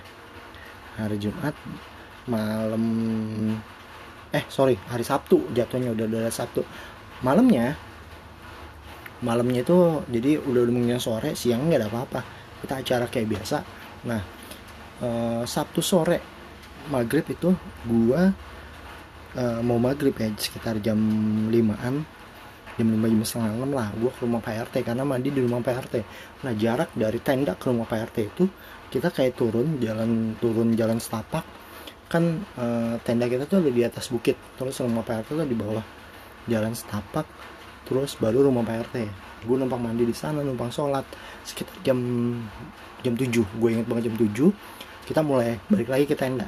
Hari 1.00 1.18
Jumat 1.18 1.56
malam 2.30 2.84
eh 4.32 4.46
sorry 4.48 4.78
hari 4.88 5.02
Sabtu 5.02 5.50
jatuhnya 5.56 5.96
udah 5.96 6.06
udah 6.06 6.32
Sabtu. 6.32 6.62
Malamnya 7.26 7.74
malamnya 9.22 9.62
itu 9.62 10.02
jadi 10.10 10.42
udah 10.42 10.62
udah 10.66 10.74
menjelang 10.74 11.02
sore 11.02 11.34
siang 11.34 11.68
nggak 11.72 11.80
ada 11.82 11.88
apa-apa. 11.90 12.22
Kita 12.62 12.74
acara 12.78 13.06
kayak 13.10 13.28
biasa. 13.28 13.58
Nah 14.06 14.22
uh, 15.02 15.44
Sabtu 15.48 15.82
sore 15.82 16.22
maghrib 16.94 17.26
itu 17.30 17.50
gua 17.86 18.30
uh, 19.38 19.60
mau 19.64 19.78
maghrib 19.78 20.16
ya 20.16 20.32
sekitar 20.36 20.80
jam 20.80 20.98
5an 21.48 21.96
jam 22.80 22.88
5 22.88 23.04
jam 23.04 23.22
setengah 23.28 23.52
enam 23.60 23.72
lah 23.76 23.88
gua 24.00 24.12
ke 24.16 24.20
rumah 24.24 24.40
Pak 24.40 24.72
RT 24.72 24.76
karena 24.88 25.04
mandi 25.04 25.30
di 25.30 25.44
rumah 25.44 25.60
Pak 25.60 25.76
RT 25.88 25.96
nah 26.48 26.54
jarak 26.56 26.90
dari 26.96 27.20
tenda 27.20 27.54
ke 27.60 27.68
rumah 27.68 27.86
Pak 27.86 28.00
RT 28.12 28.18
itu 28.32 28.46
kita 28.92 29.08
kayak 29.08 29.40
turun 29.40 29.80
jalan 29.80 30.36
turun 30.44 30.76
jalan 30.76 31.00
setapak. 31.00 31.48
Kan 32.12 32.44
uh, 32.60 33.00
tenda 33.08 33.32
kita 33.32 33.48
tuh 33.48 33.64
ada 33.64 33.72
di 33.72 33.82
atas 33.88 34.12
bukit 34.12 34.36
terus 34.60 34.84
rumah 34.84 35.00
Pak 35.00 35.26
RT 35.26 35.40
tuh 35.40 35.48
di 35.48 35.56
bawah 35.56 35.84
jalan 36.52 36.76
setapak. 36.76 37.24
Terus 37.88 38.20
baru 38.20 38.52
rumah 38.52 38.68
Pak 38.68 38.92
RT 38.92 38.96
gue 39.42 39.58
numpang 39.58 39.82
mandi 39.82 40.06
di 40.06 40.14
sana 40.14 40.44
numpang 40.44 40.70
sholat. 40.70 41.08
Sekitar 41.48 41.80
jam 41.88 41.98
jam 43.02 43.16
7 43.16 43.32
gue 43.32 43.70
inget 43.72 43.88
banget 43.88 44.12
jam 44.12 44.16
7 44.20 45.08
kita 45.08 45.26
mulai 45.26 45.58
balik 45.66 45.90
lagi 45.90 46.06
ke 46.06 46.14
tenda 46.14 46.46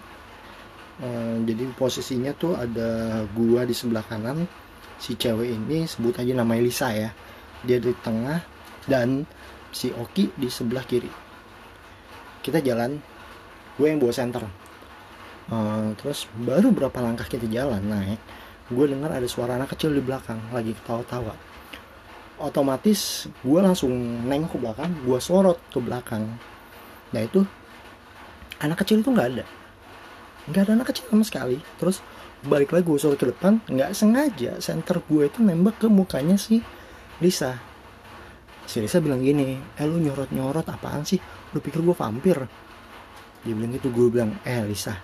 e, 1.01 1.09
jadi 1.47 1.63
posisinya 1.73 2.35
tuh 2.37 2.53
ada 2.53 3.21
gua 3.33 3.65
di 3.65 3.73
sebelah 3.73 4.05
kanan 4.05 4.45
si 5.01 5.17
cewek 5.17 5.49
ini 5.49 5.89
sebut 5.89 6.19
aja 6.19 6.31
nama 6.37 6.53
Elisa 6.53 6.93
ya. 6.93 7.09
Dia 7.63 7.79
di 7.79 7.95
tengah 8.03 8.43
dan 8.85 9.23
si 9.71 9.89
Oki 9.89 10.29
di 10.35 10.51
sebelah 10.51 10.83
kiri. 10.85 11.09
Kita 12.43 12.59
jalan 12.59 12.99
gue 13.73 13.87
yang 13.89 13.97
bawa 13.97 14.13
center 14.13 14.43
e, 15.49 15.57
terus 15.97 16.29
baru 16.37 16.69
berapa 16.69 16.99
langkah 17.01 17.25
kita 17.25 17.49
jalan 17.49 17.81
naik 17.81 18.21
gue 18.69 18.85
dengar 18.85 19.11
ada 19.11 19.27
suara 19.27 19.59
anak 19.59 19.75
kecil 19.75 19.91
di 19.91 20.01
belakang 20.01 20.39
lagi 20.55 20.71
ketawa-tawa. 20.71 21.35
Otomatis 22.39 23.27
gue 23.43 23.59
langsung 23.59 23.91
nengok 24.25 24.55
ke 24.55 24.57
belakang 24.61 24.91
gue 25.03 25.19
sorot 25.19 25.57
ke 25.69 25.79
belakang. 25.81 26.25
Nah 27.11 27.21
itu 27.21 27.43
anak 28.63 28.81
kecil 28.85 29.03
itu 29.03 29.09
nggak 29.11 29.29
ada 29.35 29.45
nggak 30.49 30.61
ada 30.67 30.71
anak 30.79 30.87
kecil 30.91 31.05
sama 31.11 31.23
sekali. 31.23 31.57
Terus 31.79 32.03
balik 32.43 32.75
lagi 32.75 32.83
gue 32.83 32.99
sorot 32.99 33.15
ke 33.15 33.31
depan 33.31 33.63
nggak 33.71 33.95
sengaja 33.95 34.59
center 34.59 34.99
gue 35.07 35.31
itu 35.31 35.39
nembak 35.39 35.79
ke 35.79 35.87
mukanya 35.87 36.35
si 36.35 36.59
Lisa. 37.23 37.55
Si 38.67 38.83
Lisa 38.83 38.99
bilang 38.99 39.23
gini 39.23 39.55
eh 39.55 39.85
lu 39.87 39.99
nyorot 39.99 40.31
nyorot 40.35 40.67
apaan 40.67 41.07
sih? 41.07 41.19
Lu 41.55 41.63
pikir 41.63 41.79
gue 41.79 41.95
vampir? 41.95 42.35
Dia 43.43 43.53
bilang 43.55 43.71
gitu 43.75 43.87
gue 43.91 44.07
bilang 44.11 44.35
eh 44.43 44.59
Lisa 44.67 44.95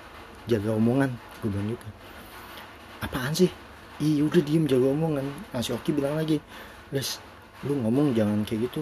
jaga 0.47 0.75
omongan 0.75 1.11
gue 1.39 1.49
bilang 1.51 1.67
gitu. 1.71 1.87
Apaan 2.99 3.31
sih? 3.31 3.47
Ih 4.03 4.23
udah 4.23 4.43
diem 4.43 4.67
jaga 4.67 4.91
omongan. 4.91 5.27
Nah 5.55 5.59
si 5.63 5.71
Oki 5.71 5.95
bilang 5.95 6.19
lagi 6.19 6.39
Guys 6.89 7.21
lu 7.67 7.75
ngomong 7.79 8.15
jangan 8.15 8.41
kayak 8.43 8.71
gitu. 8.71 8.81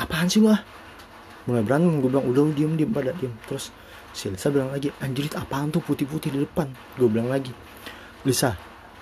Apaan 0.00 0.26
sih 0.28 0.42
lu 0.42 0.52
Mulai 1.44 1.60
berantem 1.60 2.00
gue 2.00 2.08
bilang 2.08 2.26
udah 2.28 2.42
lu 2.44 2.52
diem 2.52 2.72
diem 2.76 2.90
pada 2.92 3.12
diem. 3.16 3.32
Terus 3.48 3.72
si 4.14 4.30
Lisa 4.30 4.48
bilang 4.48 4.70
lagi 4.70 4.94
Anjrit 5.02 5.34
apaan 5.34 5.74
tuh 5.74 5.82
putih-putih 5.82 6.30
di 6.30 6.38
depan? 6.46 6.70
Gue 6.94 7.10
bilang 7.10 7.28
lagi 7.28 7.50
Lisa 8.22 8.54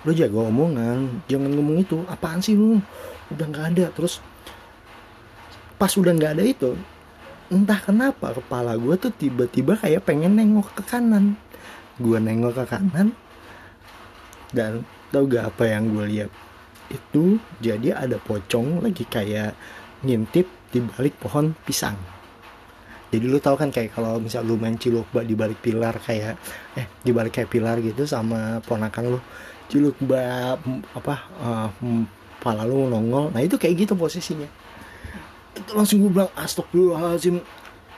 lu 0.02 0.10
jaga 0.10 0.50
omongan 0.50 1.22
Jangan 1.30 1.52
ngomong 1.54 1.78
itu. 1.84 2.02
Apaan 2.10 2.42
sih 2.42 2.58
lu? 2.58 2.82
Udah 3.30 3.46
gak 3.52 3.76
ada. 3.76 3.86
Terus 3.94 4.18
Pas 5.76 5.92
udah 5.94 6.10
gak 6.16 6.40
ada 6.40 6.42
itu 6.42 6.74
Entah 7.52 7.76
kenapa 7.76 8.32
kepala 8.32 8.72
gue 8.80 8.96
tuh 8.96 9.12
tiba-tiba 9.12 9.76
kayak 9.76 10.08
pengen 10.08 10.40
nengok 10.40 10.72
ke 10.72 10.82
kanan. 10.88 11.36
Gue 12.00 12.16
nengok 12.16 12.64
ke 12.64 12.64
kanan 12.64 13.12
dan 14.56 14.88
tau 15.12 15.28
gak 15.28 15.52
apa 15.52 15.68
yang 15.68 15.92
gue 15.92 16.04
lihat? 16.08 16.30
Itu 16.88 17.36
jadi 17.60 17.92
ada 17.92 18.16
pocong 18.16 18.80
lagi 18.80 19.04
kayak 19.04 19.52
ngintip 20.00 20.48
di 20.72 20.80
balik 20.80 21.20
pohon 21.20 21.52
pisang 21.68 22.00
jadi 23.12 23.28
lu 23.28 23.36
tau 23.44 23.60
kan 23.60 23.68
kayak 23.68 23.92
kalau 23.92 24.16
misal 24.16 24.40
lu 24.40 24.56
main 24.56 24.72
cilukba 24.80 25.20
di 25.20 25.36
balik 25.36 25.60
pilar 25.60 26.00
kayak 26.00 26.40
eh 26.72 26.88
di 27.04 27.12
balik 27.12 27.36
kayak 27.36 27.52
pilar 27.52 27.76
gitu 27.84 28.08
sama 28.08 28.64
ponakan 28.64 29.12
lu 29.12 29.20
cilukba 29.68 30.56
apa 30.96 31.14
uh, 31.44 31.68
pala 32.40 32.64
lu 32.64 32.88
nongol. 32.88 33.28
Nah 33.28 33.44
itu 33.44 33.60
kayak 33.60 33.84
gitu 33.84 33.92
posisinya. 34.00 34.48
Itu 35.52 35.76
langsung 35.76 36.00
gue 36.00 36.08
bilang 36.08 36.32
astagfirullahaladzim 36.32 37.36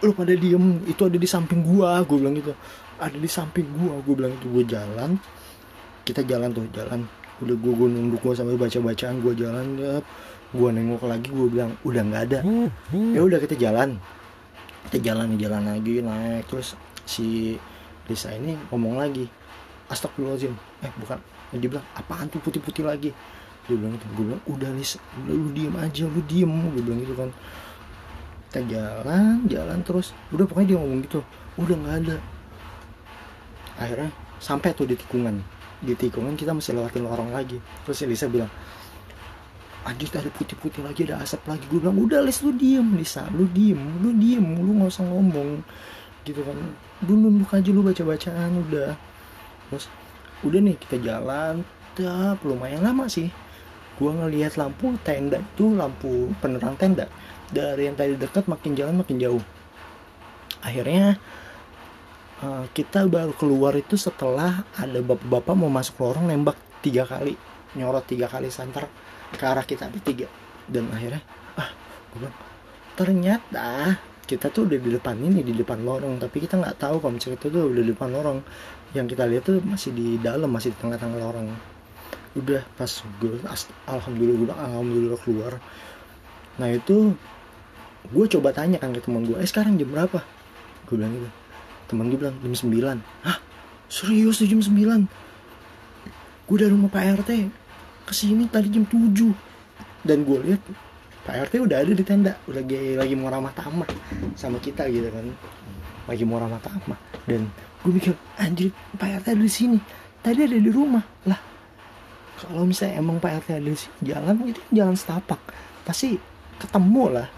lu 0.02 0.12
pada 0.18 0.34
diem. 0.34 0.82
Itu 0.90 1.06
ada 1.06 1.14
di 1.14 1.28
samping 1.30 1.62
gua 1.62 2.02
gue 2.02 2.18
bilang 2.18 2.34
gitu. 2.34 2.50
Ada 2.98 3.14
di 3.14 3.30
samping 3.30 3.70
gua 3.70 4.02
gue 4.02 4.14
bilang 4.18 4.34
itu 4.34 4.50
gue 4.50 4.64
jalan. 4.66 5.14
Kita 6.02 6.26
jalan 6.26 6.50
tuh 6.50 6.66
jalan. 6.74 7.06
Udah 7.38 7.54
gue 7.54 7.72
gue 7.72 7.86
nunduk 7.86 8.18
gue 8.18 8.34
sambil 8.34 8.58
baca 8.58 8.78
bacaan 8.82 9.22
gue 9.22 9.32
jalan 9.38 9.66
ya 9.78 9.94
gue 10.54 10.68
nengok 10.70 11.02
lagi 11.06 11.30
gue 11.30 11.48
bilang 11.50 11.70
udah 11.86 12.02
nggak 12.02 12.22
ada. 12.34 12.40
Ya 13.14 13.20
udah 13.22 13.38
kita 13.38 13.54
jalan 13.54 14.02
kita 14.94 15.10
jalan 15.10 15.34
jalan 15.34 15.74
lagi 15.74 15.98
naik. 15.98 16.46
Terus 16.46 16.78
si 17.02 17.58
Lisa 18.06 18.30
ini 18.30 18.54
ngomong 18.70 18.94
lagi 18.94 19.26
astagfirullahaladzim. 19.90 20.54
Eh 20.86 20.92
bukan. 21.02 21.18
Dia 21.58 21.66
bilang 21.66 21.86
apaan 21.98 22.30
tuh 22.30 22.38
putih-putih 22.38 22.86
lagi? 22.86 23.10
Dia 23.66 23.74
bilang 23.74 23.98
gitu. 23.98 24.06
Gue 24.14 24.24
bilang 24.30 24.42
udah 24.46 24.70
Lisa 24.70 25.02
udah 25.26 25.34
lu 25.34 25.50
diem 25.50 25.74
aja 25.74 26.06
lu 26.06 26.22
diem. 26.30 26.46
Gue 26.46 26.82
bilang 26.86 27.02
gitu 27.02 27.14
kan. 27.18 27.30
Kita 28.46 28.60
jalan 28.70 29.42
jalan 29.50 29.78
terus. 29.82 30.14
Udah 30.30 30.46
pokoknya 30.46 30.68
dia 30.70 30.78
ngomong 30.78 31.00
gitu. 31.02 31.20
Udah 31.58 31.74
nggak 31.74 31.96
ada. 32.06 32.16
Akhirnya 33.82 34.14
sampai 34.38 34.78
tuh 34.78 34.86
di 34.86 34.94
tikungan. 34.94 35.42
Di 35.82 35.98
tikungan 35.98 36.38
kita 36.38 36.54
masih 36.54 36.78
lewatin 36.78 37.02
lorong 37.02 37.34
lagi. 37.34 37.58
Terus 37.82 37.98
Lisa 38.06 38.30
bilang 38.30 38.50
anjir 39.84 40.08
ada 40.16 40.32
putih-putih 40.32 40.80
lagi 40.80 41.04
ada 41.04 41.20
asap 41.20 41.44
lagi. 41.44 41.64
Gue 41.68 41.78
bilang 41.84 42.00
udah 42.00 42.24
Lis 42.24 42.40
lu 42.40 42.56
diem 42.56 42.96
Lisa 42.96 43.28
lu 43.30 43.44
diem 43.52 43.78
lu 44.00 44.16
diem. 44.16 44.44
Lu 44.56 44.80
nggak 44.80 44.90
usah 44.90 45.04
ngomong. 45.04 45.60
Gitu 46.24 46.40
kan. 46.40 46.56
Lu 47.04 47.14
nunduk 47.20 47.52
aja 47.52 47.68
lu 47.68 47.84
baca-bacaan 47.84 48.50
udah. 48.68 48.96
Terus 49.68 49.86
udah 50.40 50.60
nih 50.64 50.76
kita 50.80 50.96
jalan. 51.04 51.62
Tak 51.94 52.42
lumayan 52.42 52.82
lama 52.82 53.06
sih. 53.06 53.28
Gue 53.94 54.10
ngelihat 54.10 54.58
lampu 54.58 54.90
tenda 55.06 55.38
itu 55.38 55.70
lampu 55.70 56.32
penerang 56.42 56.74
tenda. 56.74 57.06
Dari 57.52 57.86
yang 57.86 57.94
tadi 57.94 58.16
dekat 58.18 58.50
makin 58.50 58.74
jalan 58.74 58.98
makin 58.98 59.20
jauh. 59.20 59.44
Akhirnya 60.64 61.20
uh, 62.40 62.66
kita 62.72 63.04
baru 63.06 63.36
keluar 63.36 63.76
itu 63.76 63.94
setelah 64.00 64.64
ada 64.74 64.98
bapak-bapak 65.04 65.54
mau 65.54 65.70
masuk 65.70 66.00
lorong 66.02 66.26
nembak 66.26 66.56
tiga 66.82 67.04
kali. 67.06 67.36
Nyorot 67.78 68.08
tiga 68.08 68.26
kali 68.26 68.48
santer 68.50 68.88
ke 69.36 69.44
arah 69.44 69.66
kita 69.66 69.90
bertiga 69.90 70.30
dan 70.70 70.88
akhirnya 70.90 71.20
ah 71.60 71.70
gue 72.12 72.24
bilang 72.24 72.36
ternyata 72.94 73.98
kita 74.24 74.48
tuh 74.48 74.64
udah 74.64 74.78
di 74.80 74.90
depan 74.96 75.20
ini 75.20 75.44
di 75.44 75.52
depan 75.52 75.84
lorong. 75.84 76.16
Tapi 76.16 76.40
kita 76.40 76.56
nggak 76.56 76.80
tahu 76.80 76.96
kalau 77.00 77.12
misalnya 77.12 77.36
itu 77.36 77.48
tuh 77.52 77.62
udah 77.68 77.82
di 77.84 77.90
depan 77.92 78.08
lorong. 78.08 78.38
Yang 78.96 79.06
kita 79.14 79.24
lihat 79.28 79.42
tuh 79.44 79.60
masih 79.60 79.90
di 79.92 80.16
dalam 80.16 80.48
masih 80.48 80.72
di 80.72 80.78
tengah-tengah 80.80 81.18
lorong. 81.20 81.48
Udah 82.34 82.64
pas 82.74 82.90
gue 83.20 83.36
alhamdulillah 83.86 84.36
gue 84.40 84.48
alhamdulillah 84.48 85.20
keluar. 85.20 85.52
Nah 86.56 86.68
itu 86.72 87.12
gue 88.08 88.24
coba 88.36 88.56
tanya 88.56 88.80
kan 88.80 88.96
ke 88.96 89.00
teman 89.04 89.28
gue 89.28 89.36
eh 89.36 89.48
sekarang 89.48 89.76
jam 89.76 89.92
berapa? 89.92 90.24
Gue 90.88 90.96
bilang 90.96 91.12
gitu. 91.12 91.28
Teman 91.92 92.08
gue 92.08 92.18
bilang 92.18 92.36
jam 92.40 92.54
9 92.56 93.28
ah 93.28 93.38
serius 93.92 94.40
jam 94.40 94.58
9 94.58 94.72
gue 96.44 96.56
dari 96.60 96.72
rumah 96.72 96.92
Pak 96.92 97.24
RT 97.24 97.30
ke 98.04 98.12
sini 98.12 98.46
tadi 98.48 98.68
jam 98.68 98.84
7 98.84 99.54
dan 100.04 100.20
gue 100.22 100.38
lihat 100.44 100.60
Pak 101.24 101.48
RT 101.48 101.64
udah 101.64 101.80
ada 101.80 101.92
di 101.96 102.04
tenda. 102.04 102.36
Lagi, 102.44 103.00
lagi 103.00 103.16
mau 103.16 103.32
ramah 103.32 103.48
tamah 103.56 103.88
sama 104.36 104.60
kita 104.60 104.84
gitu 104.92 105.08
kan. 105.08 105.24
Lagi 106.04 106.20
mau 106.28 106.36
ramah 106.36 106.60
tamah. 106.60 107.00
Dan 107.24 107.48
gue 107.80 107.90
mikir 107.96 108.12
anjir 108.36 108.68
Pak 109.00 109.24
RT 109.24 109.26
ada 109.32 109.40
di 109.40 109.48
sini. 109.48 109.80
Tadi 110.20 110.44
ada 110.44 110.60
di 110.60 110.68
rumah. 110.68 111.00
Lah 111.24 111.40
kalau 112.36 112.68
misalnya 112.68 113.00
emang 113.00 113.16
Pak 113.24 113.48
RT 113.48 113.48
ada 113.56 113.68
di 113.72 113.80
sini 113.80 113.96
jalan 114.04 114.34
itu 114.44 114.60
jalan 114.68 114.92
setapak. 114.92 115.40
Pasti 115.88 116.20
ketemu 116.60 117.04
lah. 117.08 117.28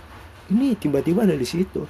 Ini 0.51 0.75
tiba-tiba 0.83 1.23
ada 1.23 1.39
di 1.39 1.47
situ. 1.47 1.87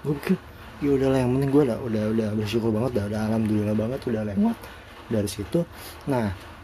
Gue 0.00 0.16
pikir 0.16 0.40
ya 0.80 0.92
udahlah 0.96 1.20
yang 1.20 1.36
penting 1.36 1.50
gue 1.52 1.62
udah 1.68 1.78
udah 1.84 2.04
udah 2.16 2.28
bersyukur 2.36 2.68
banget 2.68 3.00
udah, 3.00 3.04
udah 3.12 3.20
alhamdulillah 3.28 3.76
banget 3.76 4.00
udah 4.08 4.22
lewat 4.24 4.56
dari 5.12 5.28
situ. 5.28 5.68
Nah 6.08 6.55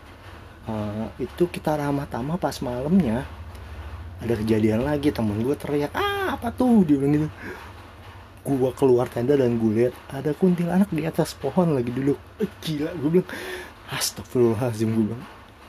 uh, 0.68 1.08
itu 1.18 1.48
kita 1.48 1.78
ramah 1.78 2.06
tamah 2.06 2.38
pas 2.38 2.58
malamnya. 2.62 3.24
Ada 4.22 4.38
kejadian 4.38 4.86
lagi 4.86 5.10
temen 5.10 5.42
gue 5.42 5.56
teriak 5.58 5.90
ah 5.94 6.38
apa 6.38 6.54
tuh? 6.54 6.86
Dia 6.86 6.98
bilang 6.98 7.12
gitu. 7.14 7.28
Gue 8.42 8.70
keluar 8.74 9.06
tenda 9.06 9.38
dan 9.38 9.58
gue 9.58 9.72
lihat 9.86 9.94
ada 10.10 10.34
kuntilanak 10.34 10.90
di 10.90 11.02
atas 11.06 11.34
pohon 11.34 11.74
lagi 11.74 11.90
duduk. 11.90 12.18
Eh, 12.38 12.50
gila 12.62 12.90
gue 12.94 13.10
bilang 13.18 13.30
astagfirullahaladzim 13.90 14.90
gue 14.94 15.04
bilang. 15.10 15.24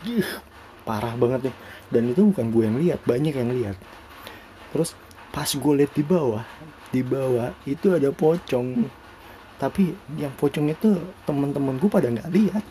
Gih, 0.05 0.29
parah 0.85 1.13
banget 1.17 1.49
nih. 1.49 1.55
Dan 1.89 2.03
itu 2.13 2.21
bukan 2.29 2.45
gue 2.49 2.63
yang 2.65 2.77
lihat 2.77 2.99
banyak 3.05 3.33
yang 3.33 3.49
lihat. 3.53 3.77
Terus 4.73 4.97
pas 5.33 5.49
gue 5.49 5.73
lihat 5.73 5.93
di 5.97 6.05
bawah 6.05 6.45
di 6.93 7.01
bawah 7.01 7.49
itu 7.65 7.89
ada 7.97 8.13
pocong. 8.13 8.85
Tapi 9.57 9.97
yang 10.21 10.29
pocong 10.37 10.69
itu 10.69 10.93
teman-teman 11.25 11.81
gue 11.81 11.89
pada 11.89 12.13
nggak 12.13 12.29
lihat 12.29 12.63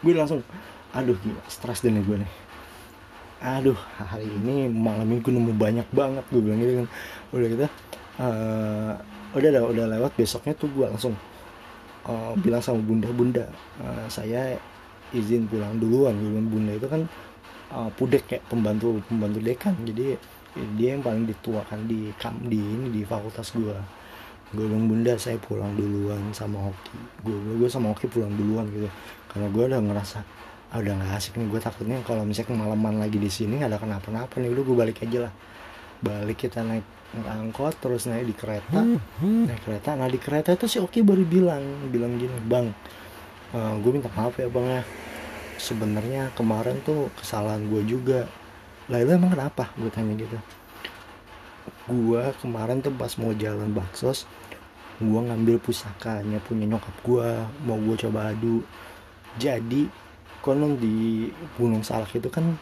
gue 0.00 0.12
langsung 0.16 0.40
aduh 0.96 1.14
gila 1.20 1.42
stres 1.46 1.84
deh 1.84 1.92
nih 1.92 2.02
gue 2.02 2.16
nih. 2.24 2.32
Aduh 3.40 3.78
hari 3.96 4.28
ini 4.28 4.68
malam 4.68 5.08
ini 5.08 5.20
gue 5.20 5.32
nemu 5.32 5.52
banyak 5.56 5.88
banget 5.92 6.24
gue 6.28 6.40
bilang 6.40 6.58
gitu 6.60 6.72
kan. 6.84 6.88
Udah 7.32 7.48
gitu 7.48 7.62
uh, 8.20 8.92
udah 9.36 9.50
udah 9.70 9.84
lewat 9.96 10.12
besoknya 10.16 10.52
tuh 10.56 10.68
gue 10.72 10.86
langsung 10.88 11.14
uh, 12.08 12.32
bilang 12.40 12.64
sama 12.64 12.80
bunda 12.82 13.08
bunda 13.12 13.44
uh, 13.80 14.06
saya 14.08 14.56
izin 15.12 15.46
pulang 15.48 15.76
duluan. 15.76 16.16
Gue 16.16 16.30
bilang 16.32 16.48
bunda 16.48 16.72
itu 16.74 16.88
kan 16.88 17.02
uh, 17.76 17.90
pudek 17.94 18.24
kayak 18.28 18.44
pembantu 18.48 19.00
pembantu 19.06 19.38
dekan 19.40 19.76
jadi 19.84 20.16
dia 20.74 20.98
yang 20.98 21.06
paling 21.06 21.30
dituakan 21.30 21.86
di 21.86 22.10
kam 22.18 22.34
di 22.48 22.58
ini 22.58 22.90
di 22.90 23.00
fakultas 23.04 23.52
gue. 23.54 23.76
Gue 24.50 24.64
bilang 24.66 24.90
bunda 24.90 25.14
saya 25.14 25.38
pulang 25.38 25.76
duluan 25.78 26.34
sama 26.34 26.58
Hoki. 26.58 26.98
Gue 27.22 27.36
gue 27.56 27.68
sama 27.70 27.94
Hoki 27.94 28.10
pulang 28.10 28.34
duluan 28.34 28.66
gitu 28.74 28.90
karena 29.30 29.46
gue 29.46 29.64
udah 29.70 29.80
ngerasa 29.80 30.18
ah, 30.70 30.78
udah 30.78 30.92
nggak 30.98 31.12
asik 31.18 31.38
nih 31.38 31.46
gue 31.50 31.60
takutnya 31.62 31.98
kalau 32.06 32.22
misalnya 32.22 32.54
kemalaman 32.54 32.94
lagi 33.02 33.18
di 33.18 33.30
sini 33.30 33.62
ada 33.62 33.78
kenapa-napa 33.78 34.38
nih. 34.38 34.50
Udah 34.50 34.62
gue 34.62 34.76
balik 34.76 34.98
aja 35.06 35.30
lah. 35.30 35.34
Balik 36.00 36.46
kita 36.46 36.66
naik 36.66 36.86
angkot 37.26 37.74
terus 37.82 38.06
naik 38.06 38.26
di 38.26 38.34
kereta. 38.34 38.80
Naik 39.22 39.62
kereta. 39.66 39.98
Nah 39.98 40.06
di 40.06 40.18
kereta 40.18 40.54
itu 40.54 40.66
si 40.66 40.78
Oki 40.78 41.02
baru 41.02 41.22
bilang 41.26 41.90
bilang 41.90 42.14
gini 42.18 42.38
bang 42.46 42.70
uh, 43.54 43.58
eh, 43.58 43.74
gue 43.82 43.90
minta 43.90 44.10
maaf 44.14 44.34
ya 44.38 44.46
bang 44.50 44.66
ya. 44.66 44.82
Sebenarnya 45.60 46.22
kemarin 46.34 46.80
tuh 46.82 47.12
kesalahan 47.18 47.66
gue 47.66 47.82
juga. 47.86 48.26
Lah 48.90 48.98
itu 48.98 49.10
emang 49.14 49.30
kenapa? 49.30 49.70
Gue 49.78 49.90
tanya 49.92 50.14
gitu. 50.18 50.38
Gue 51.90 52.22
kemarin 52.38 52.82
tuh 52.82 52.94
pas 52.94 53.10
mau 53.18 53.34
jalan 53.34 53.70
baksos 53.74 54.26
gue 55.00 55.16
ngambil 55.16 55.56
pusakanya 55.64 56.36
punya 56.44 56.68
nyokap 56.68 56.92
gue 57.00 57.28
mau 57.64 57.80
gue 57.80 57.96
coba 58.04 58.36
adu 58.36 58.60
jadi 59.36 59.86
konon 60.40 60.80
di 60.80 61.28
Gunung 61.60 61.84
Salak 61.84 62.16
itu 62.16 62.32
kan 62.32 62.56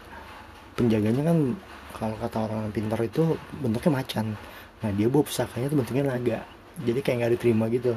penjaganya 0.75 1.23
kan 1.25 1.57
kalau 1.95 2.15
kata 2.19 2.37
orang 2.51 2.69
pintar 2.75 3.01
itu 3.01 3.39
bentuknya 3.63 4.03
macan. 4.03 4.37
Nah 4.85 4.91
dia 4.95 5.07
bawa 5.11 5.25
pusakanya 5.25 5.73
tuh 5.73 5.79
bentuknya 5.81 6.05
naga. 6.11 6.39
Jadi 6.83 6.99
kayak 7.03 7.17
nggak 7.23 7.33
diterima 7.39 7.65
gitu. 7.73 7.95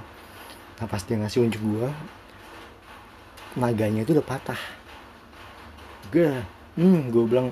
Nah 0.79 0.85
pas 0.87 1.01
dia 1.03 1.17
ngasih 1.19 1.45
unjuk 1.45 1.61
gua 1.61 1.89
naganya 3.59 4.07
itu 4.07 4.15
udah 4.15 4.25
patah. 4.25 4.61
Gue 6.07 6.31
hmm 6.79 7.11
gue 7.11 7.23
bilang 7.27 7.51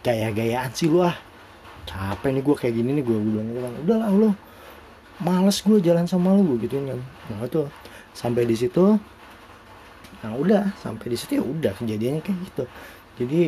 gaya-gayaan 0.00 0.72
sih 0.72 0.88
lu 0.88 1.04
ah. 1.04 1.16
Capek 1.82 2.30
nih 2.32 2.42
gue 2.46 2.56
kayak 2.56 2.74
gini 2.78 2.90
nih 3.00 3.04
gue 3.04 3.18
bilang 3.20 3.46
gitu 3.52 3.60
kan. 3.60 3.72
Udahlah 3.84 4.08
lo 4.10 4.30
males 5.20 5.60
gue 5.60 5.78
jalan 5.84 6.08
sama 6.08 6.32
lu 6.32 6.56
gitu 6.56 6.80
kan. 6.80 7.00
Nah 7.32 7.44
itu. 7.44 7.68
Sampai 8.12 8.44
di 8.44 8.52
situ 8.52 9.00
nah 10.22 10.32
udah 10.38 10.70
sampai 10.78 11.12
di 11.12 11.16
situ 11.18 11.42
ya 11.42 11.44
udah 11.44 11.72
kejadiannya 11.76 12.22
kayak 12.22 12.38
gitu. 12.46 12.64
Jadi 13.18 13.42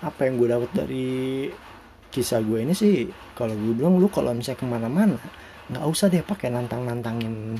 apa 0.00 0.20
yang 0.28 0.34
gue 0.38 0.48
dapat 0.48 0.70
dari 0.72 1.06
kisah 2.12 2.40
gue 2.40 2.62
ini 2.64 2.72
sih 2.72 3.10
kalau 3.36 3.52
gue 3.52 3.74
bilang 3.76 3.98
lu 3.98 4.08
kalau 4.08 4.32
misalnya 4.32 4.60
ke 4.62 4.66
mana-mana 4.66 5.18
nggak 5.66 5.84
usah 5.84 6.06
deh 6.06 6.22
pakai 6.22 6.54
nantang-nantangin 6.54 7.58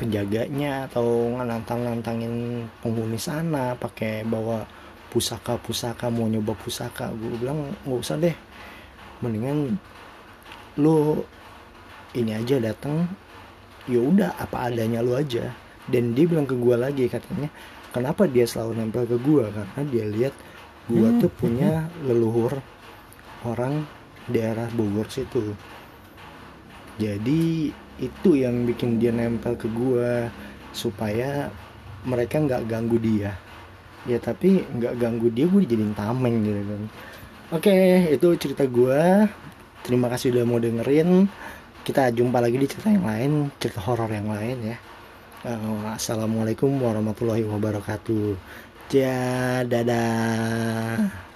penjaganya 0.00 0.88
atau 0.88 1.36
nantang-nantangin 1.36 2.64
penghuni 2.80 3.20
sana 3.20 3.76
pakai 3.76 4.24
bawa 4.24 4.64
pusaka-pusaka 5.12 6.08
mau 6.08 6.24
nyoba 6.30 6.56
pusaka. 6.56 7.12
Gue 7.12 7.36
bilang 7.36 7.76
nggak 7.84 8.00
usah 8.00 8.16
deh. 8.16 8.32
Mendingan 9.20 9.76
lu 10.80 11.20
ini 12.16 12.32
aja 12.32 12.56
datang 12.56 13.04
ya 13.84 14.00
udah 14.00 14.34
apa 14.40 14.72
adanya 14.72 15.04
lu 15.04 15.12
aja 15.12 15.52
dan 15.90 16.14
dia 16.14 16.24
bilang 16.30 16.46
ke 16.46 16.54
gue 16.54 16.76
lagi 16.78 17.04
katanya 17.10 17.50
kenapa 17.90 18.30
dia 18.30 18.46
selalu 18.46 18.78
nempel 18.78 19.04
ke 19.04 19.18
gue 19.18 19.44
karena 19.50 19.82
dia 19.90 20.04
lihat 20.06 20.34
gue 20.86 21.08
hmm. 21.10 21.18
tuh 21.22 21.30
punya 21.34 21.90
leluhur 22.06 22.58
orang 23.46 23.86
daerah 24.30 24.70
Bogor 24.70 25.10
situ. 25.10 25.54
Jadi 27.00 27.72
itu 28.00 28.30
yang 28.36 28.64
bikin 28.64 29.02
dia 29.02 29.10
nempel 29.10 29.58
ke 29.58 29.66
gue 29.66 30.30
supaya 30.70 31.50
mereka 32.06 32.38
nggak 32.38 32.66
ganggu 32.70 32.96
dia. 33.02 33.34
Ya 34.06 34.16
tapi 34.22 34.64
nggak 34.64 34.94
ganggu 34.96 35.28
dia 35.34 35.50
gue 35.50 35.60
dijadiin 35.66 35.94
tameng 35.98 36.46
gitu 36.46 36.62
kan. 36.62 36.82
Oke 37.50 37.76
itu 38.14 38.28
cerita 38.38 38.64
gue 38.66 39.26
terima 39.82 40.06
kasih 40.06 40.30
udah 40.36 40.44
mau 40.46 40.62
dengerin. 40.62 41.26
Kita 41.80 42.12
jumpa 42.12 42.38
lagi 42.44 42.60
di 42.60 42.68
cerita 42.68 42.92
yang 42.92 43.08
lain 43.08 43.32
cerita 43.56 43.80
horor 43.82 44.12
yang 44.12 44.28
lain 44.28 44.58
ya 44.62 44.78
Assalamualaikum 45.40 46.68
warahmatullahi 46.84 47.48
wabarakatuh. 47.48 48.36
aja 48.90 49.62
dadah 49.64 51.29